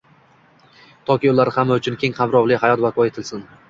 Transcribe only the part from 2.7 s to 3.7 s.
barpo etilsin